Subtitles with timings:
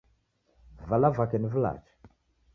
[0.93, 2.13] Vala vake ni vilacha.